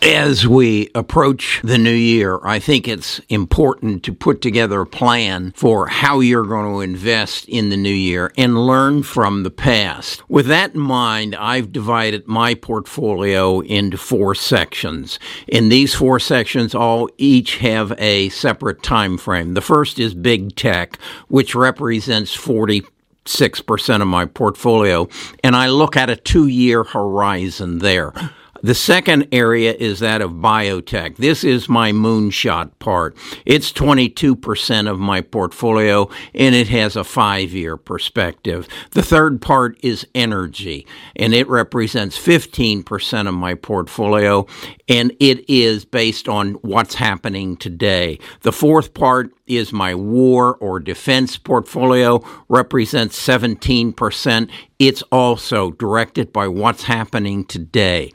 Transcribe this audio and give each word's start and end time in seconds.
As 0.00 0.46
we 0.46 0.90
approach 0.94 1.60
the 1.64 1.76
new 1.76 1.90
year, 1.90 2.38
I 2.44 2.60
think 2.60 2.86
it's 2.86 3.20
important 3.28 4.04
to 4.04 4.12
put 4.12 4.40
together 4.40 4.82
a 4.82 4.86
plan 4.86 5.52
for 5.56 5.88
how 5.88 6.20
you're 6.20 6.46
going 6.46 6.72
to 6.72 6.80
invest 6.80 7.48
in 7.48 7.70
the 7.70 7.76
new 7.76 7.92
year 7.92 8.32
and 8.38 8.64
learn 8.64 9.02
from 9.02 9.42
the 9.42 9.50
past. 9.50 10.22
With 10.30 10.46
that 10.46 10.74
in 10.74 10.80
mind, 10.80 11.34
I've 11.34 11.72
divided 11.72 12.28
my 12.28 12.54
portfolio 12.54 13.58
into 13.58 13.98
four 13.98 14.36
sections. 14.36 15.18
In 15.48 15.68
these 15.68 15.96
four 15.96 16.20
sections, 16.20 16.76
all 16.76 17.10
each 17.18 17.56
have 17.56 17.92
a 17.98 18.28
separate 18.28 18.84
time 18.84 19.18
frame. 19.18 19.54
The 19.54 19.60
first 19.60 19.98
is 19.98 20.14
big 20.14 20.54
tech, 20.54 20.96
which 21.26 21.56
represents 21.56 22.32
40 22.32 22.84
6% 23.24 24.00
of 24.00 24.08
my 24.08 24.24
portfolio, 24.24 25.06
and 25.44 25.54
I 25.54 25.68
look 25.68 25.98
at 25.98 26.08
a 26.08 26.16
two 26.16 26.46
year 26.46 26.82
horizon 26.82 27.80
there. 27.80 28.14
The 28.60 28.74
second 28.74 29.28
area 29.30 29.72
is 29.72 30.00
that 30.00 30.20
of 30.20 30.32
biotech. 30.32 31.16
This 31.16 31.44
is 31.44 31.68
my 31.68 31.92
moonshot 31.92 32.72
part. 32.80 33.16
It's 33.46 33.72
22% 33.72 34.90
of 34.90 34.98
my 34.98 35.20
portfolio 35.20 36.10
and 36.34 36.56
it 36.56 36.66
has 36.68 36.96
a 36.96 37.04
five 37.04 37.52
year 37.52 37.76
perspective. 37.76 38.66
The 38.90 39.02
third 39.02 39.40
part 39.40 39.78
is 39.84 40.08
energy 40.12 40.88
and 41.14 41.34
it 41.34 41.48
represents 41.48 42.18
15% 42.18 43.28
of 43.28 43.34
my 43.34 43.54
portfolio 43.54 44.44
and 44.88 45.14
it 45.20 45.48
is 45.48 45.84
based 45.84 46.28
on 46.28 46.54
what's 46.54 46.96
happening 46.96 47.56
today. 47.56 48.18
The 48.40 48.52
fourth 48.52 48.92
part 48.92 49.32
is 49.46 49.72
my 49.72 49.94
war 49.94 50.56
or 50.56 50.80
defense 50.80 51.38
portfolio, 51.38 52.24
represents 52.48 53.24
17%. 53.24 54.50
It's 54.80 55.02
also 55.12 55.70
directed 55.70 56.32
by 56.32 56.48
what's 56.48 56.82
happening 56.82 57.44
today. 57.44 58.12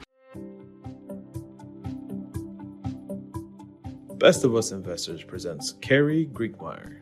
Best 4.18 4.44
of 4.44 4.54
Us 4.54 4.70
Investors 4.70 5.22
presents 5.22 5.72
Carrie 5.80 6.26
Griegmeier. 6.32 7.00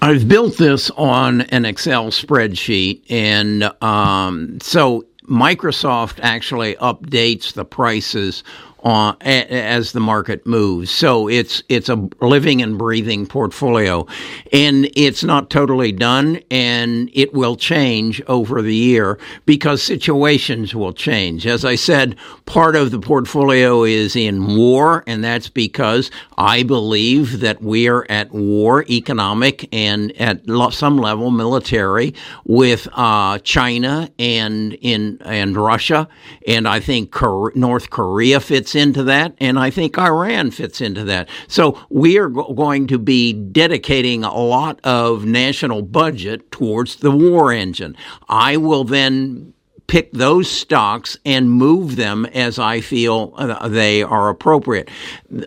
I've 0.00 0.26
built 0.26 0.56
this 0.56 0.90
on 0.92 1.42
an 1.42 1.64
Excel 1.64 2.06
spreadsheet, 2.06 3.02
and 3.10 3.64
um, 3.82 4.58
so 4.60 5.04
Microsoft 5.28 6.18
actually 6.22 6.76
updates 6.76 7.52
the 7.52 7.64
prices 7.64 8.42
as 8.84 9.92
the 9.92 10.00
market 10.00 10.46
moves. 10.46 10.90
So 10.90 11.28
it's 11.28 11.62
it's 11.68 11.88
a 11.88 12.08
living 12.20 12.62
and 12.62 12.78
breathing 12.78 13.26
portfolio, 13.26 14.06
and 14.52 14.90
it's 14.94 15.24
not 15.24 15.50
totally 15.50 15.92
done, 15.92 16.40
and 16.50 17.10
it 17.12 17.34
will 17.34 17.56
change 17.56 18.22
over 18.26 18.62
the 18.62 18.74
year 18.74 19.18
because 19.46 19.82
situations 19.82 20.74
will 20.74 20.92
change. 20.92 21.46
As 21.46 21.64
I 21.64 21.74
said, 21.74 22.16
part 22.46 22.76
of 22.76 22.90
the 22.90 23.00
portfolio 23.00 23.84
is 23.84 24.14
in 24.14 24.56
war, 24.56 25.02
and 25.06 25.24
that's 25.24 25.48
because 25.48 26.10
I 26.36 26.62
believe 26.62 27.40
that 27.40 27.62
we 27.62 27.88
are 27.88 28.06
at 28.08 28.30
war, 28.32 28.84
economic 28.88 29.68
and 29.72 30.12
at 30.20 30.42
some 30.72 30.98
level 30.98 31.30
military, 31.30 32.14
with 32.44 32.88
uh, 32.92 33.38
China 33.40 34.10
and 34.18 34.74
in 34.74 35.18
and 35.24 35.56
Russia, 35.56 36.08
and 36.46 36.68
I 36.68 36.80
think 36.80 37.14
North 37.20 37.90
Korea 37.90 38.40
fits 38.40 38.67
fits 38.68 38.74
into 38.74 39.02
that, 39.04 39.34
and 39.38 39.58
I 39.58 39.70
think 39.70 39.98
Iran 39.98 40.50
fits 40.50 40.80
into 40.82 41.02
that. 41.04 41.28
So 41.46 41.80
we 41.88 42.18
are 42.18 42.28
go- 42.28 42.52
going 42.52 42.86
to 42.88 42.98
be 42.98 43.32
dedicating 43.32 44.24
a 44.24 44.34
lot 44.34 44.78
of 44.84 45.24
national 45.24 45.82
budget 45.82 46.50
towards 46.50 46.96
the 46.96 47.10
war 47.10 47.50
engine. 47.50 47.96
I 48.28 48.58
will 48.58 48.84
then 48.84 49.54
pick 49.88 50.12
those 50.12 50.48
stocks 50.48 51.18
and 51.24 51.50
move 51.50 51.96
them 51.96 52.26
as 52.26 52.58
I 52.58 52.80
feel 52.80 53.32
uh, 53.36 53.66
they 53.68 54.02
are 54.02 54.28
appropriate. 54.28 54.88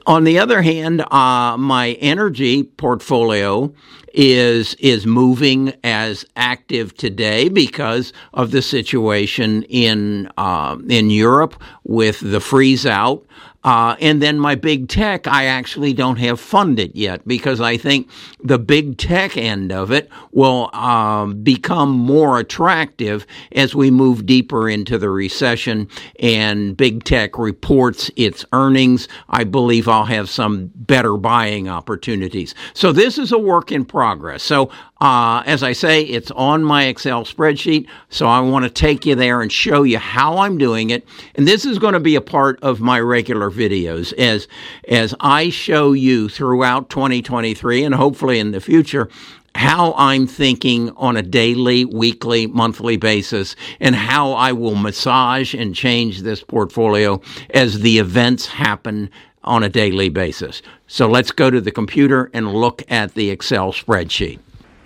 On 0.06 0.26
the 0.26 0.40
other 0.40 0.62
hand, 0.62 1.02
uh, 1.12 1.56
my 1.58 1.92
energy 2.02 2.64
portfolio 2.64 3.74
is 4.14 4.74
is 4.76 5.06
moving 5.06 5.74
as 5.86 6.26
active 6.36 6.94
today 6.96 7.48
because 7.48 8.12
of 8.34 8.52
the 8.52 8.62
situation 8.62 9.64
in 9.64 10.30
uh, 10.38 10.78
in 10.90 11.10
Europe 11.10 11.62
with 11.84 12.20
the 12.20 12.42
freeze 12.42 12.86
out. 12.86 13.26
Uh, 13.64 13.96
and 14.00 14.22
then 14.22 14.40
my 14.40 14.56
big 14.56 14.88
tech, 14.88 15.28
I 15.28 15.46
actually 15.46 15.94
don't 15.94 16.18
have 16.18 16.40
funded 16.40 16.96
yet 16.96 17.28
because 17.28 17.62
I 17.62 17.78
think 17.78 18.10
the 18.44 18.58
big 18.58 18.98
tech 18.98 19.38
end 19.38 19.72
of 19.72 19.92
it 19.92 20.10
will 20.32 20.74
um, 20.74 21.44
become 21.44 21.92
more 21.92 22.40
attractive 22.40 23.28
as 23.52 23.76
we 23.76 23.92
move 23.92 24.26
deeper 24.26 24.68
into 24.68 24.98
the 24.98 25.10
recession 25.10 25.88
and 26.20 26.76
big 26.76 27.04
tech 27.04 27.38
reports 27.38 28.10
its 28.16 28.46
earnings. 28.52 29.08
I 29.30 29.44
believe 29.44 29.88
I'll 29.88 30.06
have 30.06 30.30
some 30.30 30.72
better 30.76 31.18
buying 31.18 31.70
opportunities. 31.70 32.56
So 32.74 32.92
this 32.92 33.18
is 33.18 33.32
a 33.32 33.38
work 33.38 33.72
in 33.72 33.86
progress. 33.86 34.42
So 34.42 34.72
uh, 35.02 35.42
as 35.48 35.64
I 35.64 35.74
say, 35.74 36.04
it's 36.04 36.30
on 36.32 36.64
my 36.64 36.86
Excel 36.86 37.26
spreadsheet, 37.26 37.88
so 38.10 38.28
I 38.28 38.40
want 38.40 38.66
to 38.66 38.70
take 38.70 39.04
you 39.04 39.16
there 39.16 39.42
and 39.42 39.52
show 39.52 39.82
you 39.82 39.98
how 39.98 40.38
I'm 40.38 40.60
doing 40.60 40.92
it. 40.92 41.08
And 41.34 41.48
this 41.48 41.66
is 41.66 41.80
going 41.80 41.96
to 41.96 42.00
be 42.00 42.16
a 42.16 42.22
part 42.22 42.60
of 42.62 42.82
my 42.82 43.00
regular 43.00 43.50
videos 43.50 44.14
as 44.14 44.48
as 44.88 45.16
I 45.20 45.50
show 45.50 45.94
you 45.94 46.30
throughout 46.30 46.92
2023 46.92 47.84
and 47.84 47.96
hopefully 47.96 48.38
in 48.38 48.52
the 48.52 48.62
future 48.62 49.10
how 49.56 49.94
I'm 49.98 50.28
thinking 50.28 50.92
on 50.92 51.18
a 51.18 51.22
daily, 51.24 51.84
weekly, 51.84 52.48
monthly 52.48 52.96
basis, 52.96 53.56
and 53.80 53.96
how 53.96 54.32
I 54.34 54.54
will 54.54 54.76
massage 54.76 55.54
and 55.54 55.76
change 55.76 56.22
this 56.22 56.42
portfolio 56.42 57.20
as 57.50 57.82
the 57.82 57.98
events 57.98 58.46
happen 58.46 59.10
on 59.44 59.64
a 59.64 59.70
daily 59.70 60.10
basis. 60.10 60.62
So 60.88 61.10
let's 61.10 61.32
go 61.32 61.50
to 61.50 61.60
the 61.60 61.72
computer 61.72 62.30
and 62.34 62.54
look 62.54 62.84
at 62.90 63.16
the 63.16 63.30
Excel 63.30 63.74
spreadsheet. 63.74 64.40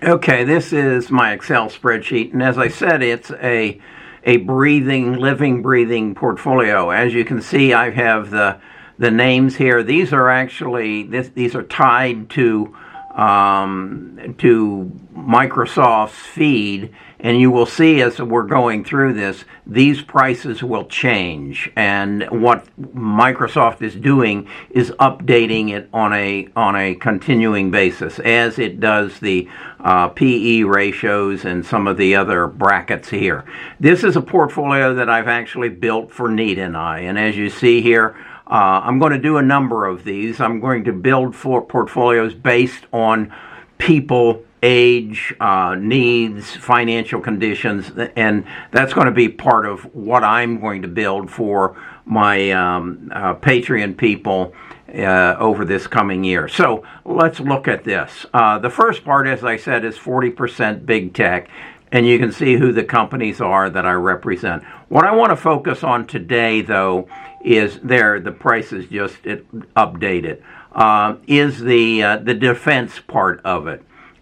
Okay, 0.05 0.43
this 0.43 0.71
is 0.71 1.09
my 1.09 1.33
Excel 1.33 1.67
spreadsheet, 1.67 2.31
and 2.31 2.43
as 2.43 2.59
I 2.59 2.67
said, 2.67 3.01
it's 3.01 3.31
a 3.31 3.81
a 4.23 4.37
breathing, 4.37 5.13
living, 5.13 5.63
breathing 5.63 6.13
portfolio. 6.13 6.91
As 6.91 7.15
you 7.15 7.25
can 7.25 7.41
see, 7.41 7.73
I 7.73 7.89
have 7.89 8.29
the 8.29 8.59
the 8.99 9.09
names 9.09 9.55
here. 9.55 9.81
These 9.81 10.13
are 10.13 10.29
actually 10.29 11.01
this, 11.01 11.29
these 11.29 11.55
are 11.55 11.63
tied 11.63 12.29
to 12.31 12.77
um, 13.15 14.35
to 14.37 14.91
Microsoft's 15.15 16.19
feed, 16.19 16.93
and 17.25 17.39
you 17.39 17.49
will 17.49 17.65
see 17.65 18.03
as 18.03 18.19
we're 18.19 18.43
going 18.43 18.83
through 18.83 19.11
this, 19.11 19.45
these 19.65 19.99
prices 19.99 20.61
will 20.61 20.85
change. 20.85 21.71
And 21.75 22.23
what 22.29 22.67
Microsoft 22.79 23.81
is 23.81 23.95
doing 23.95 24.47
is 24.69 24.91
updating 24.99 25.71
it 25.71 25.89
on 25.91 26.13
a 26.13 26.47
on 26.55 26.75
a 26.75 26.93
continuing 26.93 27.71
basis, 27.71 28.19
as 28.19 28.59
it 28.59 28.79
does 28.79 29.17
the 29.21 29.49
uh, 29.79 30.09
PE 30.09 30.61
ratios 30.61 31.45
and 31.45 31.65
some 31.65 31.87
of 31.87 31.97
the 31.97 32.15
other 32.15 32.45
brackets 32.45 33.09
here. 33.09 33.43
This 33.79 34.03
is 34.03 34.15
a 34.15 34.21
portfolio 34.21 34.93
that 34.93 35.09
I've 35.09 35.27
actually 35.27 35.69
built 35.69 36.11
for 36.11 36.29
Nita 36.29 36.61
and 36.61 36.77
I, 36.77 36.99
and 36.99 37.17
as 37.17 37.35
you 37.35 37.49
see 37.49 37.81
here. 37.81 38.15
Uh, 38.47 38.79
I'm 38.83 38.99
going 38.99 39.11
to 39.11 39.17
do 39.17 39.37
a 39.37 39.41
number 39.41 39.87
of 39.87 40.03
these. 40.03 40.39
I'm 40.39 40.59
going 40.59 40.83
to 40.83 40.93
build 40.93 41.35
for 41.35 41.65
portfolios 41.65 42.35
based 42.35 42.83
on 42.93 43.33
people, 43.79 44.44
age, 44.65 45.33
uh, 45.39 45.75
needs, 45.75 46.55
financial 46.55 47.21
conditions, 47.21 47.91
and 48.15 48.45
that's 48.71 48.93
going 48.93 49.05
to 49.05 49.13
be 49.13 49.29
part 49.29 49.67
of 49.67 49.83
what 49.93 50.23
I'm 50.23 50.59
going 50.59 50.81
to 50.81 50.87
build 50.87 51.29
for 51.29 51.77
my 52.03 52.49
um, 52.49 53.11
uh, 53.13 53.35
Patreon 53.35 53.95
people 53.95 54.53
uh, 54.91 55.35
over 55.37 55.65
this 55.65 55.85
coming 55.85 56.23
year. 56.23 56.47
So 56.47 56.83
let's 57.05 57.39
look 57.39 57.67
at 57.67 57.83
this. 57.83 58.25
Uh, 58.33 58.57
the 58.57 58.71
first 58.71 59.05
part, 59.05 59.27
as 59.27 59.43
I 59.43 59.57
said, 59.57 59.85
is 59.85 59.97
40% 59.97 60.85
big 60.85 61.13
tech 61.13 61.47
and 61.91 62.07
you 62.07 62.17
can 62.17 62.31
see 62.31 62.57
who 62.57 62.71
the 62.73 62.83
companies 62.83 63.39
are 63.39 63.69
that 63.69 63.85
I 63.85 63.93
represent. 63.93 64.63
What 64.89 65.05
I 65.05 65.15
want 65.15 65.29
to 65.29 65.37
focus 65.37 65.83
on 65.83 66.07
today, 66.07 66.61
though, 66.61 67.07
is 67.43 67.79
there 67.83 68.19
the 68.19 68.31
price 68.31 68.73
is 68.73 68.87
just 68.87 69.21
updated. 69.21 70.41
Uh, 70.71 71.15
is 71.27 71.61
the 71.61 72.03
uh, 72.03 72.17
the 72.17 72.33
defense 72.33 72.99
part 72.99 73.39
of 73.45 73.67
it 73.67 73.81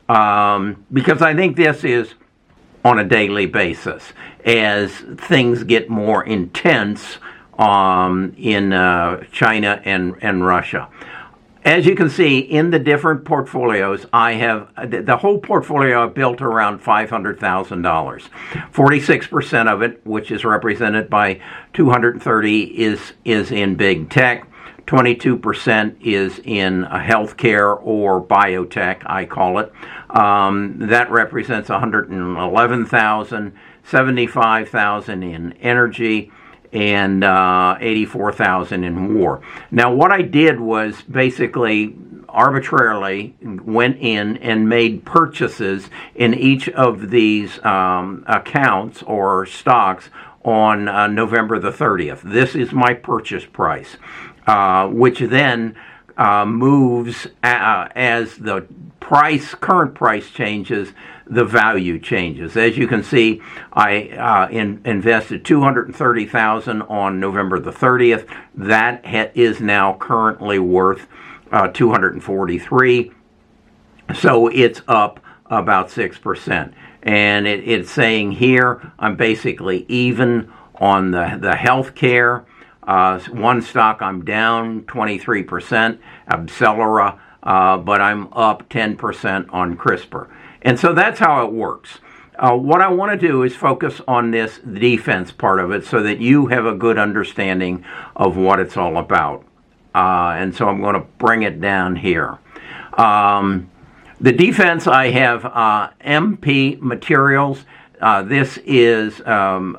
um, 0.09 0.85
because 0.91 1.21
I 1.21 1.33
think 1.33 1.55
this 1.55 1.83
is 1.83 2.13
on 2.85 2.99
a 2.99 3.03
daily 3.03 3.45
basis 3.45 4.13
as 4.45 4.91
things 4.91 5.63
get 5.63 5.89
more 5.89 6.23
intense 6.23 7.17
um, 7.57 8.33
in 8.37 8.73
uh, 8.73 9.23
China 9.31 9.81
and 9.85 10.15
and 10.21 10.45
Russia. 10.45 10.89
As 11.65 11.85
you 11.85 11.95
can 11.95 12.09
see 12.09 12.39
in 12.39 12.71
the 12.71 12.79
different 12.79 13.23
portfolios, 13.23 14.05
I 14.11 14.33
have 14.33 14.67
the 15.05 15.15
whole 15.15 15.39
portfolio 15.39 16.03
I've 16.03 16.13
built 16.13 16.41
around 16.41 16.83
$500,000. 16.83 17.39
46% 18.73 19.67
of 19.73 19.81
it, 19.81 20.05
which 20.05 20.29
is 20.29 20.43
represented 20.43 21.09
by 21.09 21.39
230 21.71 22.63
is 22.63 23.13
is 23.23 23.51
in 23.51 23.75
big 23.75 24.09
tech. 24.09 24.45
22% 24.87 25.95
is 26.01 26.39
in 26.43 26.83
healthcare 26.83 27.79
or 27.81 28.21
biotech, 28.21 29.03
I 29.05 29.25
call 29.25 29.59
it. 29.59 29.71
Um, 30.09 30.75
that 30.79 31.09
represents 31.09 31.69
111,000, 31.69 33.53
75,000 33.83 35.23
in 35.23 35.53
energy, 35.53 36.31
and 36.73 37.23
uh, 37.23 37.77
84,000 37.79 38.83
in 38.83 39.15
war. 39.15 39.41
Now, 39.71 39.93
what 39.93 40.11
I 40.11 40.23
did 40.23 40.59
was 40.59 41.01
basically 41.03 41.95
arbitrarily 42.27 43.35
went 43.43 43.97
in 43.99 44.37
and 44.37 44.67
made 44.67 45.05
purchases 45.05 45.89
in 46.15 46.33
each 46.33 46.67
of 46.69 47.11
these 47.11 47.63
um, 47.63 48.23
accounts 48.27 49.03
or 49.03 49.45
stocks 49.45 50.09
on 50.43 50.87
uh, 50.87 51.07
November 51.07 51.59
the 51.59 51.71
30th. 51.71 52.21
This 52.21 52.55
is 52.55 52.73
my 52.73 52.93
purchase 52.93 53.45
price, 53.45 53.97
uh, 54.47 54.87
which 54.87 55.19
then 55.19 55.75
uh, 56.17 56.45
moves 56.45 57.27
uh, 57.43 57.87
as 57.95 58.37
the 58.37 58.65
price, 58.99 59.53
current 59.55 59.95
price 59.95 60.29
changes, 60.29 60.93
the 61.25 61.43
value 61.43 61.99
changes. 61.99 62.55
As 62.55 62.77
you 62.77 62.87
can 62.87 63.03
see, 63.03 63.41
I 63.71 64.09
uh, 64.09 64.49
in, 64.49 64.81
invested 64.85 65.45
230,000 65.45 66.81
on 66.83 67.19
November 67.19 67.59
the 67.59 67.71
30th. 67.71 68.27
That 68.55 69.05
ha- 69.05 69.31
is 69.33 69.59
now 69.59 69.93
currently 69.93 70.59
worth 70.59 71.07
uh, 71.51 71.67
243. 71.69 73.11
So 74.15 74.47
it's 74.47 74.81
up 74.87 75.19
about 75.47 75.89
6%. 75.89 76.73
And 77.03 77.47
it, 77.47 77.67
it's 77.67 77.91
saying 77.91 78.33
here 78.33 78.91
I'm 78.99 79.15
basically 79.15 79.85
even 79.87 80.51
on 80.75 81.11
the, 81.11 81.37
the 81.41 81.55
health 81.55 81.95
care. 81.95 82.45
Uh, 82.87 83.19
one 83.31 83.61
stock 83.61 84.01
I'm 84.01 84.25
down 84.25 84.83
23%, 84.83 85.99
Accelera, 86.29 87.19
uh, 87.41 87.77
but 87.77 88.01
I'm 88.01 88.31
up 88.33 88.69
10% 88.69 89.53
on 89.53 89.77
CRISPR. 89.77 90.29
And 90.61 90.79
so 90.79 90.93
that's 90.93 91.19
how 91.19 91.45
it 91.45 91.51
works. 91.51 91.99
Uh, 92.37 92.55
what 92.55 92.81
I 92.81 92.87
want 92.87 93.11
to 93.19 93.27
do 93.27 93.43
is 93.43 93.55
focus 93.55 94.01
on 94.07 94.31
this 94.31 94.59
defense 94.59 95.31
part 95.31 95.59
of 95.59 95.71
it 95.71 95.85
so 95.85 96.01
that 96.03 96.19
you 96.19 96.47
have 96.47 96.65
a 96.65 96.73
good 96.73 96.97
understanding 96.97 97.85
of 98.15 98.37
what 98.37 98.59
it's 98.59 98.75
all 98.75 98.97
about. 98.97 99.45
Uh, 99.93 100.33
and 100.37 100.55
so 100.55 100.67
I'm 100.67 100.81
going 100.81 100.95
to 100.95 101.05
bring 101.19 101.43
it 101.43 101.61
down 101.61 101.95
here. 101.95 102.39
Um, 102.93 103.69
the 104.19 104.31
defense, 104.31 104.87
I 104.87 105.11
have 105.11 105.45
uh, 105.45 105.89
MP 106.03 106.79
Materials. 106.81 107.65
Uh, 108.01 108.23
this 108.23 108.57
is 108.65 109.21
um, 109.27 109.77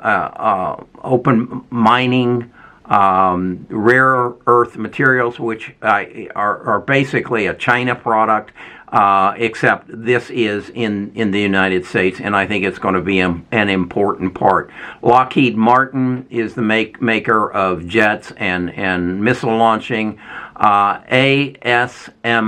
open 1.02 1.64
mining 1.70 2.52
um, 2.86 3.66
rare 3.70 4.32
earth 4.46 4.76
materials, 4.76 5.40
which 5.40 5.74
are, 5.82 6.04
are, 6.34 6.80
basically 6.80 7.46
a 7.46 7.54
China 7.54 7.94
product, 7.94 8.52
uh, 8.88 9.34
except 9.38 9.86
this 9.88 10.28
is 10.30 10.68
in, 10.70 11.10
in 11.14 11.30
the 11.30 11.40
United 11.40 11.86
States, 11.86 12.20
and 12.20 12.36
I 12.36 12.46
think 12.46 12.64
it's 12.64 12.78
going 12.78 12.94
to 12.94 13.00
be 13.00 13.20
a, 13.20 13.40
an 13.52 13.70
important 13.70 14.34
part. 14.34 14.70
Lockheed 15.02 15.56
Martin 15.56 16.26
is 16.30 16.54
the 16.54 16.62
make, 16.62 17.00
maker 17.00 17.50
of 17.50 17.88
jets 17.88 18.32
and, 18.36 18.70
and 18.70 19.24
missile 19.24 19.56
launching. 19.56 20.20
Uh, 20.54 21.00
ASML 21.00 22.40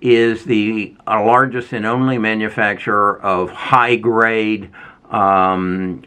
is 0.00 0.44
the 0.44 0.96
uh, 1.06 1.22
largest 1.24 1.72
and 1.72 1.84
only 1.84 2.18
manufacturer 2.18 3.20
of 3.20 3.50
high 3.50 3.96
grade 3.96 4.70
um, 5.12 6.02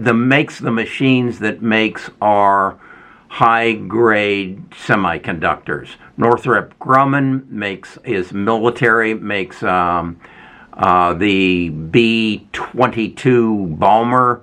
the 0.00 0.12
makes 0.12 0.58
the 0.58 0.70
machines 0.72 1.38
that 1.38 1.62
makes 1.62 2.10
our 2.20 2.78
high 3.28 3.72
grade 3.72 4.70
semiconductors. 4.70 5.90
Northrop 6.16 6.76
Grumman 6.78 7.48
makes 7.48 7.98
is 8.04 8.32
military 8.32 9.14
makes 9.14 9.62
um, 9.62 10.18
uh, 10.72 11.14
the 11.14 11.68
B 11.68 12.48
twenty 12.52 13.10
two 13.10 13.66
bomber, 13.78 14.42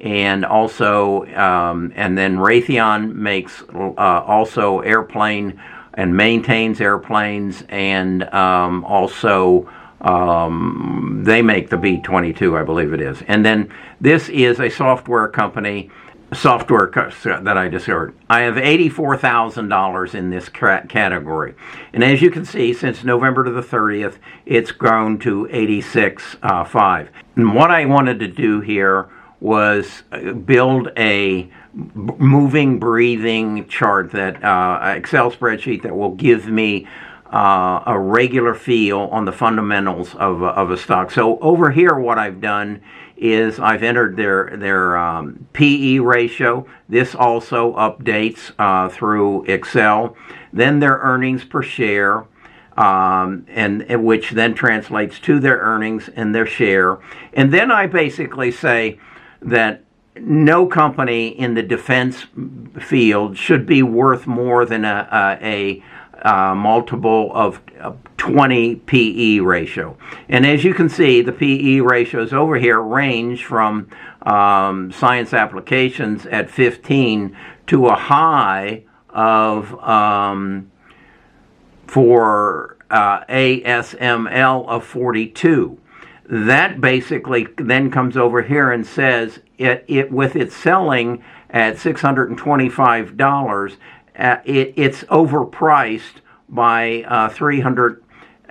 and 0.00 0.44
also 0.44 1.26
um, 1.34 1.92
and 1.96 2.16
then 2.16 2.36
Raytheon 2.36 3.14
makes 3.14 3.62
uh, 3.74 3.94
also 3.98 4.80
airplane 4.80 5.60
and 5.94 6.16
maintains 6.16 6.80
airplanes, 6.80 7.64
and 7.68 8.22
um, 8.32 8.84
also 8.84 9.68
um, 10.00 11.22
they 11.24 11.42
make 11.42 11.70
the 11.70 11.76
B 11.76 12.00
22, 12.00 12.56
I 12.56 12.62
believe 12.62 12.92
it 12.92 13.00
is. 13.00 13.22
And 13.26 13.44
then 13.44 13.72
this 14.00 14.28
is 14.28 14.60
a 14.60 14.68
software 14.68 15.28
company 15.28 15.90
software 16.32 16.90
that 17.24 17.56
I 17.56 17.68
discovered. 17.68 18.14
I 18.28 18.40
have 18.40 18.56
$84,000 18.56 20.14
in 20.14 20.30
this 20.30 20.48
category. 20.48 21.54
And 21.92 22.02
as 22.02 22.20
you 22.20 22.30
can 22.30 22.44
see, 22.44 22.72
since 22.72 23.04
November 23.04 23.44
to 23.44 23.50
the 23.50 23.60
30th, 23.60 24.18
it's 24.44 24.72
grown 24.72 25.18
to 25.20 25.46
86.5. 25.46 26.36
Uh, 26.42 27.10
and 27.36 27.54
what 27.54 27.70
I 27.70 27.84
wanted 27.84 28.18
to 28.20 28.28
do 28.28 28.60
here 28.60 29.08
was 29.38 30.02
uh, 30.10 30.32
build 30.32 30.90
a 30.96 31.50
moving, 31.74 32.78
breathing 32.78 33.68
chart 33.68 34.10
that 34.12 34.42
uh, 34.42 34.94
Excel 34.96 35.30
spreadsheet 35.30 35.82
that 35.82 35.94
will 35.94 36.14
give 36.14 36.48
me 36.48 36.88
uh, 37.32 37.82
a 37.86 37.98
regular 37.98 38.54
feel 38.54 39.00
on 39.12 39.24
the 39.24 39.32
fundamentals 39.32 40.14
of, 40.14 40.42
of 40.42 40.70
a 40.70 40.76
stock. 40.76 41.10
So 41.10 41.38
over 41.40 41.70
here, 41.70 41.94
what 41.94 42.18
I've 42.18 42.40
done 42.40 42.82
is 43.16 43.58
I've 43.58 43.82
entered 43.82 44.16
their 44.16 44.56
their 44.56 44.96
um, 44.96 45.46
PE 45.52 45.98
ratio. 45.98 46.66
This 46.88 47.14
also 47.14 47.74
updates 47.74 48.52
uh, 48.58 48.88
through 48.88 49.44
Excel. 49.44 50.16
Then 50.52 50.80
their 50.80 50.98
earnings 50.98 51.44
per 51.44 51.62
share, 51.62 52.26
um, 52.76 53.46
and, 53.48 53.82
and 53.82 54.04
which 54.04 54.30
then 54.30 54.54
translates 54.54 55.18
to 55.20 55.40
their 55.40 55.58
earnings 55.58 56.08
and 56.14 56.34
their 56.34 56.46
share. 56.46 56.98
And 57.32 57.52
then 57.52 57.70
I 57.70 57.86
basically 57.86 58.50
say 58.50 58.98
that 59.42 59.82
no 60.18 60.66
company 60.66 61.28
in 61.28 61.54
the 61.54 61.62
defense 61.62 62.26
field 62.80 63.36
should 63.36 63.66
be 63.66 63.82
worth 63.82 64.26
more 64.26 64.64
than 64.64 64.84
a, 64.84 65.38
a, 65.42 65.82
a 66.22 66.54
multiple 66.54 67.30
of 67.34 67.60
20 68.16 68.76
PE 68.76 69.38
ratio. 69.40 69.96
And 70.28 70.46
as 70.46 70.64
you 70.64 70.74
can 70.74 70.88
see, 70.88 71.22
the 71.22 71.32
PE 71.32 71.80
ratios 71.80 72.32
over 72.32 72.56
here 72.56 72.80
range 72.80 73.44
from 73.44 73.88
um, 74.22 74.90
science 74.92 75.32
applications 75.32 76.26
at 76.26 76.50
15 76.50 77.36
to 77.68 77.86
a 77.86 77.94
high 77.94 78.82
of 79.10 79.74
um, 79.82 80.70
for 81.86 82.76
uh, 82.90 83.24
ASML 83.24 84.68
of 84.68 84.84
42. 84.84 85.78
That 86.28 86.80
basically 86.80 87.46
then 87.56 87.90
comes 87.90 88.16
over 88.16 88.42
here 88.42 88.72
and 88.72 88.84
says 88.84 89.40
it, 89.58 89.84
it 89.86 90.10
with 90.10 90.34
its 90.34 90.56
selling 90.56 91.22
at 91.50 91.76
$625, 91.76 93.72
uh, 93.72 93.76
it, 94.18 94.74
it's 94.76 95.02
overpriced 95.04 96.20
by 96.48 97.02
uh, 97.02 97.28
300 97.28 98.02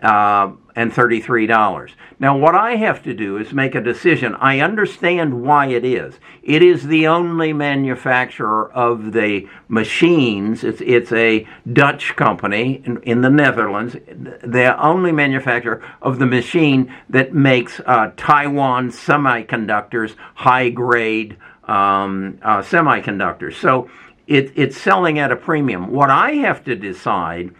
uh, 0.02 0.52
and 0.76 0.92
$33. 0.92 1.92
Now, 2.20 2.38
what 2.38 2.54
I 2.54 2.76
have 2.76 3.02
to 3.04 3.14
do 3.14 3.38
is 3.38 3.54
make 3.54 3.76
a 3.76 3.82
decision. 3.82 4.36
I 4.36 4.60
understand 4.60 5.42
why 5.42 5.68
it 5.68 5.86
is. 5.86 6.16
It 6.44 6.62
is 6.62 6.88
the 6.88 7.08
only 7.08 7.54
manufacturer 7.54 8.72
of 8.74 9.14
the 9.14 9.48
machines. 9.70 10.64
It's, 10.64 10.82
it's 10.82 11.12
a 11.14 11.48
Dutch 11.72 12.16
company 12.18 12.82
in, 12.86 13.02
in 13.04 13.22
the 13.22 13.30
Netherlands, 13.30 13.94
the 13.94 14.76
only 14.80 15.14
manufacturer 15.14 15.82
of 16.02 16.20
the 16.20 16.26
machine 16.26 16.94
that 17.10 17.34
makes 17.34 17.80
uh, 17.86 18.12
Taiwan 18.18 18.92
semiconductors, 18.92 20.16
high 20.36 20.70
grade 20.70 21.38
um, 21.64 22.38
uh, 22.42 22.62
semiconductors. 22.62 23.56
So 23.56 23.90
it, 24.28 24.52
it's 24.56 24.78
selling 24.78 25.20
at 25.20 25.32
a 25.32 25.36
premium. 25.36 25.92
What 25.92 26.10
I 26.10 26.34
have 26.34 26.64
to 26.66 26.76
decide 26.76 27.54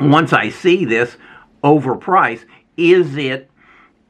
once 0.00 0.32
I 0.32 0.50
see 0.50 0.84
this, 0.84 1.16
overpriced, 1.62 2.44
is 2.76 3.16
it 3.16 3.50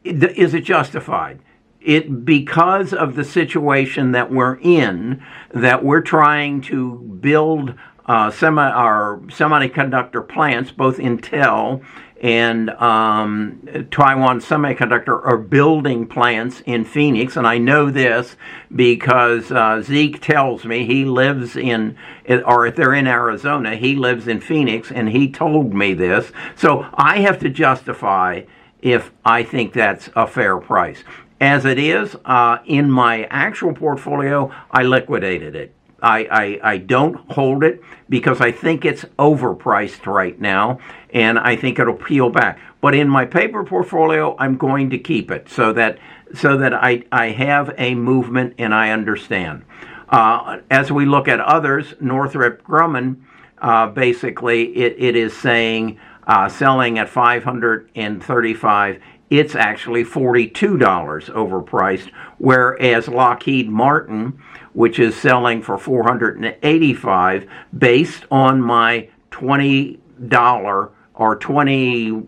is 0.04 0.54
it 0.54 0.64
justified? 0.64 1.40
It 1.80 2.25
because 2.25 2.92
of 2.92 3.14
the 3.14 3.25
situation 3.25 4.12
that 4.12 4.30
we're 4.30 4.59
in, 4.61 5.23
that 5.52 5.85
we're 5.85 6.00
trying 6.00 6.61
to 6.62 6.95
build 7.21 7.75
uh, 8.06 8.30
semi 8.30 8.68
our 8.68 9.18
semiconductor 9.26 10.26
plants, 10.26 10.71
both 10.71 10.99
Intel 10.99 11.85
and 12.20 12.70
um, 12.70 13.87
Taiwan 13.90 14.40
Semiconductor 14.40 15.20
are 15.25 15.37
building 15.37 16.06
plants 16.06 16.62
in 16.64 16.85
Phoenix, 16.85 17.37
and 17.37 17.46
I 17.46 17.58
know 17.58 17.90
this 17.90 18.37
because 18.75 19.52
uh, 19.52 19.82
Zeke 19.82 20.20
tells 20.20 20.64
me 20.64 20.87
he 20.87 21.04
lives 21.04 21.56
in, 21.56 21.96
or 22.26 22.66
if 22.66 22.76
they're 22.76 22.94
in 22.94 23.06
Arizona, 23.06 23.76
he 23.76 23.94
lives 23.96 24.26
in 24.26 24.40
Phoenix, 24.40 24.90
and 24.90 25.11
he 25.11 25.30
told 25.30 25.75
me 25.75 25.92
this. 25.92 26.32
So 26.56 26.87
I 26.94 27.18
have 27.20 27.38
to 27.40 27.50
justify 27.50 28.42
if 28.80 29.12
I 29.25 29.42
think 29.42 29.75
that's 29.75 30.08
a 30.16 30.26
fair 30.26 30.56
price. 30.58 31.04
As 31.38 31.66
it 31.66 31.78
is, 31.78 32.16
uh, 32.25 32.58
in 32.64 32.90
my 32.90 33.25
actual 33.25 33.75
portfolio, 33.75 34.50
I 34.70 34.85
liquidated 34.85 35.54
it. 35.54 35.75
I, 36.03 36.59
I, 36.62 36.73
I 36.73 36.76
don't 36.79 37.17
hold 37.33 37.65
it 37.65 37.83
because 38.09 38.41
I 38.41 38.53
think 38.53 38.85
it's 38.85 39.05
overpriced 39.19 40.07
right 40.07 40.38
now 40.41 40.79
and 41.11 41.38
I 41.38 41.57
think 41.57 41.79
it'll 41.79 41.95
peel 41.95 42.31
back. 42.31 42.59
But 42.81 42.95
in 42.95 43.09
my 43.09 43.25
paper 43.25 43.65
portfolio, 43.65 44.37
I'm 44.38 44.57
going 44.57 44.91
to 44.91 44.99
keep 44.99 45.31
it 45.31 45.49
so 45.49 45.73
that 45.73 45.99
so 46.35 46.57
that 46.59 46.75
I, 46.75 47.05
I 47.12 47.31
have 47.31 47.75
a 47.79 47.95
movement 47.95 48.55
and 48.59 48.75
I 48.75 48.91
understand. 48.91 49.65
Uh, 50.09 50.59
as 50.71 50.93
we 50.93 51.07
look 51.07 51.29
at 51.29 51.41
others, 51.41 51.95
Northrop 52.00 52.62
Grumman, 52.62 53.23
uh, 53.59 53.87
basically, 53.88 54.76
it, 54.76 54.97
it 54.99 55.17
is 55.17 55.37
saying 55.37 55.99
uh, 56.26 56.49
selling 56.49 56.99
at 56.99 57.09
535 57.09 59.00
it's 59.30 59.54
actually 59.54 60.04
$42 60.04 60.52
overpriced, 60.52 62.11
whereas 62.38 63.09
Lockheed 63.09 63.68
Martin, 63.68 64.40
which 64.73 64.99
is 64.99 65.16
selling 65.16 65.62
for 65.62 65.78
485 65.78 67.47
based 67.76 68.25
on 68.30 68.61
my 68.61 69.09
$20 69.30 70.90
or 71.14 71.37
20 71.37 72.23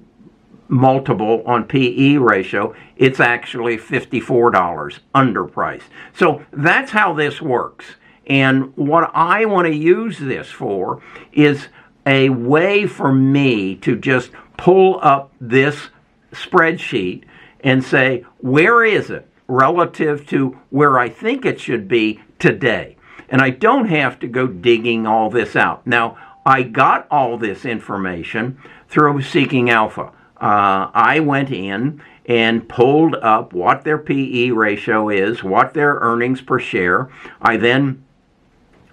multiple 0.68 1.42
on 1.46 1.64
PE 1.64 2.16
ratio, 2.16 2.74
it's 2.96 3.20
actually 3.20 3.76
$54 3.76 4.98
underpriced. 5.14 5.82
So 6.14 6.44
that's 6.52 6.90
how 6.90 7.14
this 7.14 7.40
works. 7.40 7.86
And 8.26 8.76
what 8.76 9.10
I 9.14 9.46
want 9.46 9.66
to 9.66 9.74
use 9.74 10.18
this 10.18 10.48
for 10.50 11.00
is 11.32 11.68
a 12.04 12.28
way 12.28 12.86
for 12.86 13.12
me 13.12 13.76
to 13.76 13.96
just 13.96 14.30
pull 14.56 14.98
up 15.02 15.32
this 15.40 15.88
spreadsheet 16.32 17.24
and 17.60 17.82
say, 17.82 18.24
where 18.38 18.84
is 18.84 19.10
it 19.10 19.28
relative 19.46 20.26
to 20.28 20.58
where 20.70 20.98
I 20.98 21.08
think 21.08 21.44
it 21.44 21.60
should 21.60 21.88
be 21.88 22.20
today? 22.38 22.96
And 23.28 23.42
I 23.42 23.50
don't 23.50 23.88
have 23.88 24.18
to 24.20 24.26
go 24.26 24.46
digging 24.46 25.06
all 25.06 25.30
this 25.30 25.56
out. 25.56 25.86
Now, 25.86 26.16
I 26.46 26.62
got 26.62 27.06
all 27.10 27.36
this 27.36 27.64
information 27.64 28.58
through 28.88 29.22
Seeking 29.22 29.68
Alpha. 29.70 30.12
Uh, 30.40 30.90
I 30.94 31.20
went 31.20 31.50
in 31.50 32.00
and 32.24 32.68
pulled 32.68 33.16
up 33.16 33.52
what 33.52 33.84
their 33.84 33.98
PE 33.98 34.50
ratio 34.50 35.08
is, 35.08 35.42
what 35.42 35.74
their 35.74 35.94
earnings 35.96 36.40
per 36.40 36.58
share. 36.58 37.10
I 37.42 37.56
then 37.56 38.04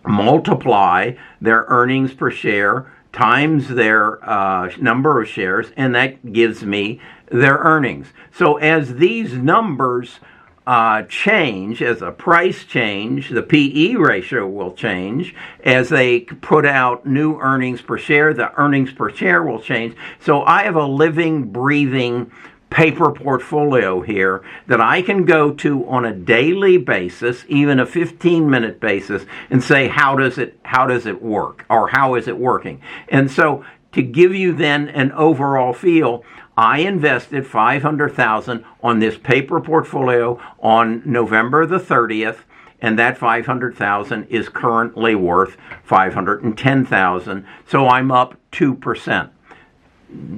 multiply 0.05 1.13
their 1.41 1.65
earnings 1.67 2.13
per 2.13 2.31
share 2.31 2.91
times 3.11 3.69
their 3.69 4.23
uh, 4.29 4.69
number 4.77 5.21
of 5.21 5.27
shares, 5.27 5.71
and 5.77 5.95
that 5.95 6.33
gives 6.33 6.63
me 6.63 6.99
their 7.27 7.57
earnings. 7.57 8.07
So 8.31 8.57
as 8.57 8.95
these 8.95 9.33
numbers 9.33 10.19
uh, 10.67 11.03
change, 11.03 11.81
as 11.81 12.01
a 12.01 12.11
price 12.11 12.63
change, 12.63 13.29
the 13.29 13.43
PE 13.43 13.95
ratio 13.95 14.47
will 14.47 14.73
change. 14.73 15.35
As 15.63 15.89
they 15.89 16.21
put 16.21 16.65
out 16.65 17.05
new 17.05 17.39
earnings 17.39 17.81
per 17.81 17.97
share, 17.97 18.33
the 18.33 18.51
earnings 18.59 18.91
per 18.91 19.11
share 19.11 19.43
will 19.43 19.61
change. 19.61 19.95
So 20.19 20.41
I 20.43 20.63
have 20.63 20.75
a 20.75 20.85
living, 20.85 21.51
breathing 21.51 22.31
paper 22.71 23.11
portfolio 23.11 24.01
here 24.01 24.43
that 24.67 24.81
I 24.81 25.01
can 25.01 25.23
go 25.23 25.51
to 25.53 25.87
on 25.87 26.03
a 26.03 26.13
daily 26.13 26.77
basis, 26.77 27.45
even 27.47 27.79
a 27.79 27.85
15 27.85 28.49
minute 28.49 28.79
basis, 28.79 29.23
and 29.49 29.63
say, 29.63 29.87
how 29.87 30.15
does 30.15 30.37
it, 30.39 30.59
how 30.63 30.87
does 30.87 31.05
it 31.05 31.21
work? 31.21 31.63
Or 31.69 31.87
how 31.87 32.15
is 32.15 32.27
it 32.27 32.37
working? 32.37 32.81
And 33.07 33.29
so 33.29 33.63
to 33.91 34.01
give 34.01 34.35
you 34.35 34.51
then 34.51 34.89
an 34.89 35.11
overall 35.13 35.73
feel, 35.73 36.25
I 36.57 36.79
invested 36.79 37.45
500,000 37.45 38.63
on 38.81 38.99
this 38.99 39.17
paper 39.17 39.59
portfolio 39.59 40.39
on 40.59 41.01
November 41.05 41.65
the 41.65 41.79
30th 41.79 42.39
and 42.81 42.99
that 42.99 43.17
500,000 43.17 44.27
is 44.27 44.49
currently 44.49 45.15
worth 45.15 45.57
510,000 45.83 47.45
so 47.67 47.87
I'm 47.87 48.11
up 48.11 48.37
2%. 48.51 49.29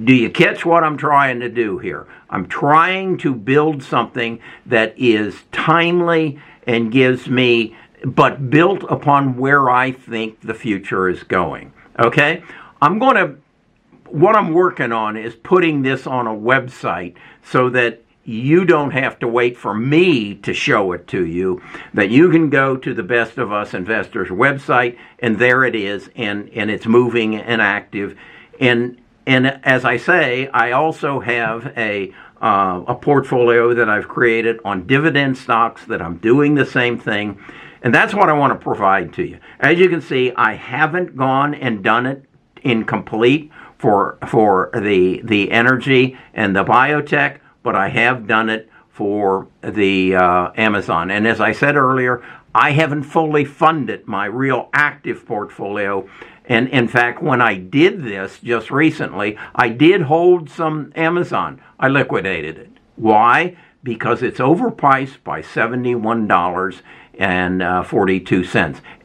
Do 0.04 0.14
you 0.14 0.30
catch 0.30 0.64
what 0.64 0.82
I'm 0.82 0.96
trying 0.96 1.40
to 1.40 1.48
do 1.48 1.78
here? 1.78 2.06
I'm 2.30 2.46
trying 2.46 3.18
to 3.18 3.34
build 3.34 3.82
something 3.82 4.40
that 4.66 4.94
is 4.98 5.42
timely 5.52 6.40
and 6.66 6.90
gives 6.90 7.28
me 7.28 7.76
but 8.04 8.50
built 8.50 8.84
upon 8.88 9.36
where 9.36 9.70
I 9.70 9.92
think 9.92 10.40
the 10.40 10.54
future 10.54 11.08
is 11.08 11.22
going. 11.22 11.72
Okay? 11.98 12.42
I'm 12.80 12.98
going 12.98 13.16
to 13.16 13.36
what 14.10 14.36
I'm 14.36 14.52
working 14.52 14.92
on 14.92 15.16
is 15.16 15.34
putting 15.34 15.82
this 15.82 16.06
on 16.06 16.26
a 16.26 16.34
website 16.34 17.14
so 17.42 17.70
that 17.70 18.02
you 18.24 18.66
don't 18.66 18.90
have 18.90 19.18
to 19.18 19.26
wait 19.26 19.56
for 19.56 19.72
me 19.72 20.34
to 20.34 20.52
show 20.52 20.92
it 20.92 21.06
to 21.08 21.24
you, 21.24 21.62
that 21.94 22.10
you 22.10 22.28
can 22.30 22.50
go 22.50 22.76
to 22.76 22.92
the 22.92 23.02
Best 23.02 23.38
of 23.38 23.50
Us 23.50 23.72
Investors 23.72 24.28
website 24.28 24.98
and 25.20 25.38
there 25.38 25.64
it 25.64 25.74
is 25.74 26.10
and, 26.14 26.50
and 26.50 26.70
it's 26.70 26.86
moving 26.86 27.36
and 27.36 27.62
active. 27.62 28.18
And, 28.60 29.00
and 29.26 29.46
as 29.64 29.86
I 29.86 29.96
say, 29.96 30.48
I 30.48 30.72
also 30.72 31.20
have 31.20 31.72
a, 31.78 32.12
uh, 32.42 32.84
a 32.86 32.94
portfolio 32.94 33.72
that 33.72 33.88
I've 33.88 34.08
created 34.08 34.58
on 34.62 34.86
dividend 34.86 35.38
stocks 35.38 35.86
that 35.86 36.02
I'm 36.02 36.18
doing 36.18 36.54
the 36.54 36.66
same 36.66 36.98
thing. 36.98 37.42
And 37.82 37.94
that's 37.94 38.12
what 38.12 38.28
I 38.28 38.34
want 38.34 38.52
to 38.52 38.62
provide 38.62 39.14
to 39.14 39.22
you. 39.24 39.38
As 39.58 39.78
you 39.78 39.88
can 39.88 40.02
see, 40.02 40.32
I 40.36 40.52
haven't 40.52 41.16
gone 41.16 41.54
and 41.54 41.82
done 41.82 42.04
it 42.04 42.24
in 42.62 42.84
complete 42.84 43.50
for 43.78 44.18
for 44.28 44.70
the 44.74 45.22
the 45.22 45.50
energy 45.50 46.18
and 46.34 46.54
the 46.54 46.64
biotech, 46.64 47.38
but 47.62 47.74
I 47.74 47.88
have 47.88 48.26
done 48.26 48.50
it 48.50 48.68
for 48.90 49.46
the 49.62 50.16
uh, 50.16 50.50
Amazon. 50.56 51.10
And 51.10 51.26
as 51.26 51.40
I 51.40 51.52
said 51.52 51.76
earlier, 51.76 52.22
I 52.54 52.72
haven't 52.72 53.04
fully 53.04 53.44
funded 53.44 54.08
my 54.08 54.26
real 54.26 54.68
active 54.72 55.24
portfolio. 55.24 56.08
And 56.46 56.68
in 56.70 56.88
fact, 56.88 57.22
when 57.22 57.40
I 57.40 57.56
did 57.56 58.02
this 58.02 58.40
just 58.40 58.70
recently, 58.70 59.38
I 59.54 59.68
did 59.68 60.02
hold 60.02 60.50
some 60.50 60.92
Amazon. 60.96 61.60
I 61.78 61.86
liquidated 61.88 62.58
it. 62.58 62.70
Why? 62.96 63.56
Because 63.84 64.22
it's 64.22 64.40
overpriced 64.40 65.22
by 65.22 65.42
$71 65.42 66.82
and 67.18 67.62
uh, 67.62 67.82
42 67.84 68.44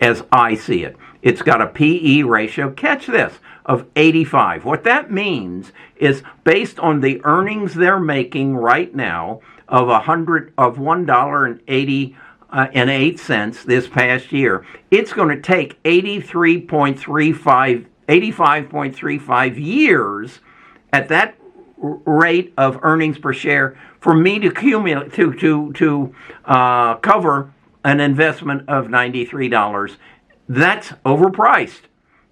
as 0.02 0.24
I 0.32 0.56
see 0.56 0.84
it. 0.84 0.96
It's 1.24 1.42
got 1.42 1.62
a 1.62 1.68
PE 1.68 2.22
ratio. 2.24 2.70
Catch 2.70 3.08
this 3.08 3.40
of 3.66 3.88
85. 3.96 4.66
What 4.66 4.84
that 4.84 5.10
means 5.10 5.72
is 5.96 6.22
based 6.44 6.78
on 6.80 7.02
the 7.02 7.22
earnings 7.24 7.74
they're 7.74 8.00
making 8.00 8.58
right 8.58 8.94
now 8.94 9.42
of 9.68 9.90
a 9.90 10.02
hundred 10.02 10.54
of 10.58 10.78
one 10.78 11.06
dollar 11.06 11.46
and 11.46 11.62
eighty 11.68 12.16
uh, 12.52 12.68
and 12.74 12.90
eight 12.90 13.20
cents 13.20 13.64
this 13.64 13.88
past 13.88 14.32
year, 14.32 14.66
it's 14.92 15.14
going 15.14 15.30
to 15.30 15.42
take 15.42 15.82
83.35 15.84 17.86
85.35 18.08 19.58
years 19.58 20.40
at 20.92 21.08
that 21.08 21.36
rate 21.78 22.54
of 22.58 22.80
earnings 22.84 23.18
per 23.18 23.34
share 23.34 23.78
for 24.00 24.14
me 24.14 24.40
to 24.40 24.52
cumulate 24.52 25.14
to 25.14 25.34
to 25.34 25.74
to 25.74 26.14
uh, 26.46 26.96
cover 26.96 27.54
an 27.84 28.00
investment 28.00 28.68
of 28.70 28.90
ninety 28.90 29.26
three 29.26 29.50
dollars. 29.50 29.98
That's 30.48 30.90
overpriced. 31.06 31.82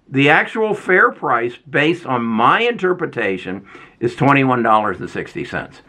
The 0.08 0.28
actual 0.28 0.74
fair 0.74 1.10
price, 1.10 1.56
based 1.68 2.04
on 2.04 2.22
my 2.22 2.60
interpretation, 2.60 3.66
is 3.98 4.14
$21.60. 4.14 5.80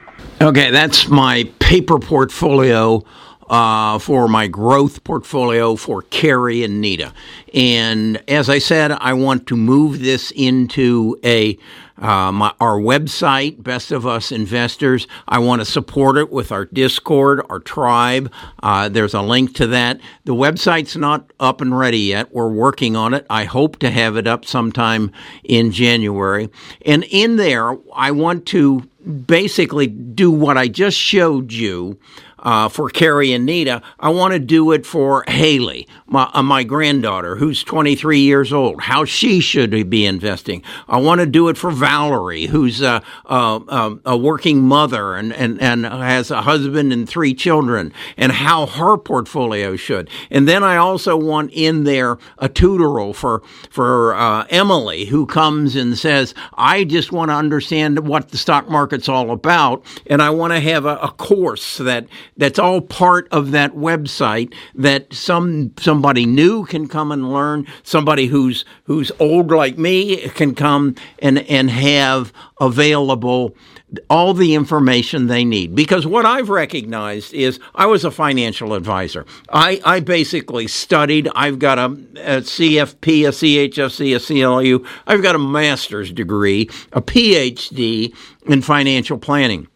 Okay, 0.41 0.71
that's 0.71 1.09
my 1.09 1.51
paper 1.59 1.99
portfolio 1.99 3.03
uh, 3.49 3.99
for 3.99 4.27
my 4.27 4.47
growth 4.47 5.03
portfolio 5.03 5.75
for 5.75 6.03
Carrie 6.03 6.63
and 6.63 6.79
Nita. 6.79 7.13
And 7.53 8.23
as 8.29 8.49
I 8.49 8.59
said, 8.59 8.91
I 8.91 9.13
want 9.13 9.47
to 9.47 9.57
move 9.57 9.99
this 9.99 10.31
into 10.31 11.19
a 11.23 11.57
uh, 11.97 12.31
my, 12.31 12.53
our 12.59 12.79
website, 12.79 13.61
Best 13.61 13.91
of 13.91 14.05
Us 14.05 14.31
Investors. 14.31 15.07
I 15.27 15.39
want 15.39 15.61
to 15.61 15.65
support 15.65 16.17
it 16.17 16.31
with 16.31 16.51
our 16.51 16.65
Discord, 16.65 17.45
our 17.49 17.59
tribe. 17.59 18.31
Uh, 18.61 18.89
there's 18.89 19.13
a 19.13 19.21
link 19.21 19.55
to 19.55 19.67
that. 19.67 19.99
The 20.25 20.33
website's 20.33 20.97
not 20.97 21.31
up 21.39 21.61
and 21.61 21.77
ready 21.77 21.99
yet. 21.99 22.33
We're 22.33 22.49
working 22.49 22.95
on 22.95 23.13
it. 23.13 23.25
I 23.29 23.45
hope 23.45 23.79
to 23.79 23.91
have 23.91 24.17
it 24.17 24.27
up 24.27 24.45
sometime 24.45 25.11
in 25.43 25.71
January. 25.71 26.49
And 26.85 27.05
in 27.09 27.35
there, 27.35 27.77
I 27.93 28.11
want 28.11 28.45
to 28.47 28.89
basically 29.03 29.87
do 29.87 30.31
what 30.31 30.57
I 30.57 30.67
just 30.67 30.97
showed 30.97 31.51
you 31.51 31.99
uh, 32.43 32.69
for 32.69 32.89
Carrie 32.89 33.33
and 33.33 33.45
Nita. 33.45 33.81
I 33.99 34.09
want 34.09 34.33
to 34.33 34.39
do 34.39 34.71
it 34.71 34.85
for 34.85 35.23
Haley, 35.27 35.87
my, 36.05 36.29
uh, 36.33 36.43
my 36.43 36.63
granddaughter, 36.63 37.37
who's 37.37 37.63
23 37.63 38.19
years 38.19 38.53
old, 38.53 38.81
how 38.81 39.05
she 39.05 39.39
should 39.39 39.89
be 39.89 40.05
investing. 40.05 40.61
I 40.87 40.97
want 40.97 41.21
to 41.21 41.25
do 41.25 41.47
it 41.47 41.57
for 41.57 41.71
Valerie, 41.71 42.45
who's 42.45 42.81
a, 42.81 43.01
a, 43.25 43.97
a, 44.05 44.17
working 44.17 44.61
mother 44.61 45.15
and, 45.15 45.33
and, 45.33 45.59
and 45.61 45.85
has 45.85 46.29
a 46.29 46.41
husband 46.41 46.93
and 46.93 47.07
three 47.07 47.33
children, 47.33 47.93
and 48.17 48.31
how 48.31 48.65
her 48.65 48.97
portfolio 48.97 49.75
should. 49.75 50.09
And 50.29 50.47
then 50.47 50.63
I 50.63 50.77
also 50.77 51.15
want 51.15 51.51
in 51.53 51.85
there 51.85 52.17
a 52.37 52.49
tutorial 52.49 53.13
for, 53.13 53.41
for 53.69 54.13
uh, 54.15 54.45
Emily, 54.49 55.05
who 55.05 55.25
comes 55.25 55.75
and 55.75 55.97
says, 55.97 56.33
I 56.55 56.83
just 56.83 57.11
want 57.11 57.29
to 57.29 57.35
understand 57.35 58.05
what 58.07 58.29
the 58.29 58.37
stock 58.37 58.69
market's 58.93 59.09
all 59.09 59.31
about, 59.31 59.83
and 60.05 60.21
I 60.21 60.29
want 60.29 60.53
to 60.53 60.59
have 60.59 60.85
a, 60.85 60.97
a 60.97 61.09
course 61.09 61.77
that 61.79 62.05
that's 62.37 62.59
all 62.59 62.79
part 62.79 63.27
of 63.31 63.49
that 63.51 63.73
website 63.73 64.53
that 64.75 65.11
some 65.11 65.73
somebody 65.79 66.27
new 66.27 66.65
can 66.65 66.87
come 66.87 67.11
and 67.11 67.33
learn. 67.33 67.65
Somebody 67.81 68.27
who's 68.27 68.65
who's 68.83 69.11
old 69.19 69.49
like 69.49 69.79
me 69.79 70.29
can 70.29 70.53
come 70.53 70.93
and 71.19 71.39
and 71.39 71.71
have 71.71 72.31
available 72.61 73.55
all 74.09 74.33
the 74.33 74.55
information 74.55 75.27
they 75.27 75.45
need. 75.45 75.75
Because 75.75 76.07
what 76.07 76.25
I've 76.25 76.49
recognized 76.49 77.33
is 77.33 77.59
I 77.75 77.85
was 77.85 78.03
a 78.03 78.11
financial 78.11 78.73
advisor. 78.73 79.25
I, 79.51 79.81
I 79.85 79.99
basically 79.99 80.67
studied. 80.67 81.29
I've 81.35 81.59
got 81.59 81.77
a, 81.77 81.85
a 81.85 82.41
CFP, 82.41 83.27
a 83.27 83.31
CHFC, 83.31 84.15
a 84.15 84.19
CLU. 84.19 84.85
I've 85.05 85.21
got 85.21 85.35
a 85.35 85.39
master's 85.39 86.11
degree, 86.11 86.69
a 86.91 87.01
PhD 87.01 88.15
in 88.47 88.61
financial 88.61 89.17
planning. 89.17 89.67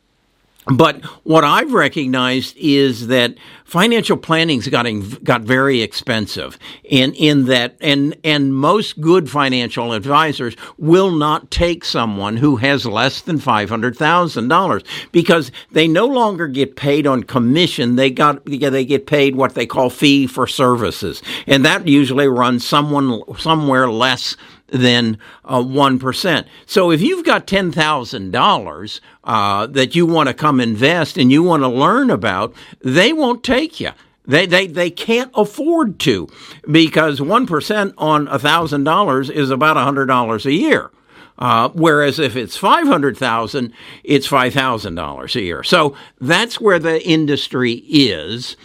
But 0.67 1.03
what 1.23 1.45
I've 1.45 1.71
recognized 1.71 2.57
is 2.57 3.07
that 3.07 3.35
financial 3.63 4.17
planning's 4.17 4.67
got 4.67 5.41
very 5.41 5.81
expensive 5.81 6.59
in 6.83 7.13
in 7.13 7.45
that 7.45 7.77
and 7.79 8.17
and 8.23 8.53
most 8.53 8.99
good 8.99 9.29
financial 9.29 9.93
advisors 9.93 10.55
will 10.77 11.11
not 11.11 11.51
take 11.51 11.85
someone 11.85 12.37
who 12.37 12.57
has 12.57 12.85
less 12.85 13.21
than 13.21 13.39
five 13.39 13.69
hundred 13.69 13.95
thousand 13.97 14.49
dollars 14.49 14.83
because 15.11 15.51
they 15.71 15.87
no 15.87 16.05
longer 16.05 16.47
get 16.47 16.75
paid 16.75 17.07
on 17.07 17.23
commission 17.23 17.95
they 17.95 18.09
got 18.09 18.43
they 18.45 18.85
get 18.85 19.05
paid 19.05 19.35
what 19.35 19.53
they 19.53 19.65
call 19.65 19.89
fee 19.89 20.27
for 20.27 20.47
services 20.47 21.21
and 21.45 21.65
that 21.65 21.87
usually 21.87 22.27
runs 22.27 22.65
someone 22.65 23.21
somewhere 23.37 23.89
less 23.89 24.35
than 24.67 25.17
uh, 25.45 25.59
1%. 25.59 26.45
So 26.65 26.91
if 26.91 27.01
you've 27.01 27.25
got 27.25 27.47
$10,000 27.47 28.99
uh, 29.23 29.67
that 29.67 29.95
you 29.95 30.05
want 30.05 30.27
to 30.27 30.33
come 30.33 30.59
invest 30.59 31.17
and 31.17 31.31
you 31.31 31.43
want 31.43 31.63
to 31.63 31.69
learn 31.69 32.09
about, 32.09 32.53
they 32.81 33.13
won't 33.13 33.43
take 33.43 33.79
you. 33.79 33.91
They, 34.25 34.45
they, 34.45 34.67
they 34.67 34.89
can't 34.89 35.31
afford 35.35 35.99
to 35.99 36.27
because 36.69 37.19
1% 37.19 37.93
on 37.97 38.27
$1,000 38.27 39.31
is 39.31 39.49
about 39.49 39.77
$100 39.77 40.45
a 40.45 40.53
year. 40.53 40.91
Uh, 41.39 41.69
whereas 41.69 42.19
if 42.19 42.35
it's 42.35 42.57
500,000, 42.57 43.71
it's 44.03 44.27
$5,000 44.27 45.35
a 45.35 45.41
year. 45.41 45.63
So 45.63 45.95
that's 46.19 46.59
where 46.59 46.79
the 46.79 47.05
industry 47.07 47.73
is. 47.87 48.57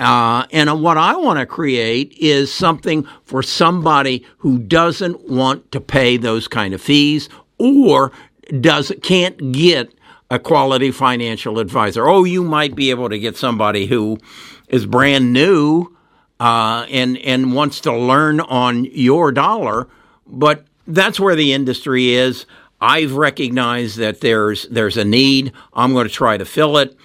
Uh, 0.00 0.46
and 0.50 0.82
what 0.82 0.96
I 0.96 1.14
want 1.14 1.38
to 1.38 1.46
create 1.46 2.14
is 2.18 2.52
something 2.52 3.06
for 3.22 3.42
somebody 3.42 4.24
who 4.38 4.58
doesn't 4.58 5.28
want 5.28 5.70
to 5.72 5.80
pay 5.80 6.16
those 6.16 6.48
kind 6.48 6.72
of 6.72 6.80
fees 6.80 7.28
or 7.58 8.10
does 8.60 8.90
can't 9.02 9.52
get 9.52 9.92
a 10.30 10.38
quality 10.38 10.90
financial 10.90 11.58
advisor. 11.58 12.08
Oh, 12.08 12.24
you 12.24 12.42
might 12.42 12.74
be 12.74 12.88
able 12.88 13.10
to 13.10 13.18
get 13.18 13.36
somebody 13.36 13.86
who 13.86 14.18
is 14.68 14.86
brand 14.86 15.34
new 15.34 15.94
uh, 16.38 16.86
and 16.88 17.18
and 17.18 17.52
wants 17.52 17.80
to 17.82 17.94
learn 17.94 18.40
on 18.40 18.86
your 18.86 19.30
dollar, 19.32 19.86
but 20.26 20.64
that's 20.86 21.20
where 21.20 21.36
the 21.36 21.52
industry 21.52 22.14
is. 22.14 22.46
I've 22.80 23.12
recognized 23.12 23.98
that 23.98 24.22
there's 24.22 24.66
there's 24.68 24.96
a 24.96 25.04
need. 25.04 25.52
I'm 25.74 25.92
going 25.92 26.08
to 26.08 26.14
try 26.14 26.38
to 26.38 26.46
fill 26.46 26.78
it 26.78 26.96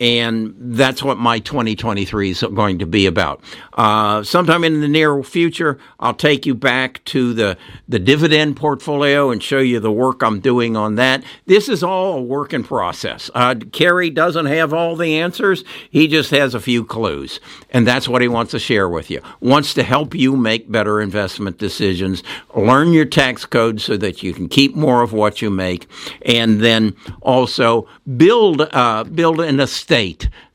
and 0.00 0.54
that's 0.58 1.02
what 1.02 1.18
my 1.18 1.38
2023 1.38 2.30
is 2.30 2.44
going 2.54 2.78
to 2.80 2.86
be 2.86 3.06
about. 3.06 3.40
Uh, 3.74 4.24
sometime 4.24 4.64
in 4.64 4.80
the 4.80 4.88
near 4.88 5.22
future, 5.22 5.78
I'll 6.00 6.14
take 6.14 6.44
you 6.46 6.54
back 6.54 7.04
to 7.06 7.32
the, 7.32 7.56
the 7.88 8.00
dividend 8.00 8.56
portfolio 8.56 9.30
and 9.30 9.42
show 9.42 9.60
you 9.60 9.78
the 9.78 9.92
work 9.92 10.22
I'm 10.22 10.40
doing 10.40 10.76
on 10.76 10.96
that. 10.96 11.22
This 11.46 11.68
is 11.68 11.84
all 11.84 12.14
a 12.14 12.22
work 12.22 12.52
in 12.52 12.64
process. 12.64 13.30
Uh, 13.34 13.54
Kerry 13.72 14.10
doesn't 14.10 14.46
have 14.46 14.74
all 14.74 14.96
the 14.96 15.16
answers, 15.18 15.62
he 15.90 16.08
just 16.08 16.30
has 16.32 16.54
a 16.54 16.60
few 16.60 16.84
clues, 16.84 17.38
and 17.70 17.86
that's 17.86 18.08
what 18.08 18.20
he 18.20 18.28
wants 18.28 18.50
to 18.50 18.58
share 18.58 18.88
with 18.88 19.10
you. 19.10 19.20
Wants 19.40 19.74
to 19.74 19.84
help 19.84 20.14
you 20.14 20.36
make 20.36 20.70
better 20.70 21.00
investment 21.00 21.58
decisions, 21.58 22.24
learn 22.54 22.92
your 22.92 23.04
tax 23.04 23.46
code 23.46 23.80
so 23.80 23.96
that 23.96 24.22
you 24.22 24.34
can 24.34 24.48
keep 24.48 24.74
more 24.74 25.02
of 25.02 25.12
what 25.12 25.40
you 25.40 25.50
make, 25.50 25.86
and 26.22 26.60
then 26.60 26.96
also 27.22 27.86
build 28.16 28.60
uh, 28.60 29.04
build 29.04 29.40
an 29.40 29.60
estate 29.60 29.83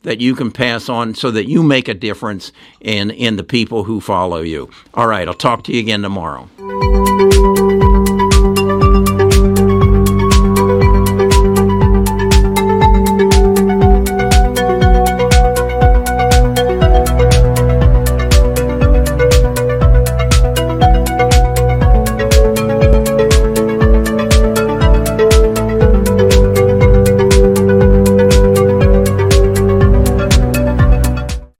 that 0.04 0.22
you 0.22 0.36
can 0.36 0.52
pass 0.52 0.90
on 0.90 1.14
so 1.14 1.32
that 1.32 1.48
you 1.48 1.64
make 1.64 1.88
a 1.88 1.94
difference 1.94 2.52
in 2.82 3.12
in 3.12 3.36
the 3.36 3.44
people 3.44 3.84
who 3.84 4.02
follow 4.02 4.42
you. 4.42 4.70
All 4.94 5.08
right, 5.08 5.28
I'll 5.28 5.34
talk 5.34 5.63
to 5.65 5.74
you 5.74 5.80
again 5.80 6.02
tomorrow. 6.02 6.50